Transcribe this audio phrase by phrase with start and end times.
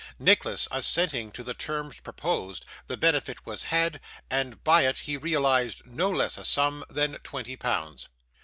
[0.17, 5.85] Nicholas assenting to the terms proposed, the benefit was had, and by it he realised
[5.85, 8.09] no less a sum than twenty pounds.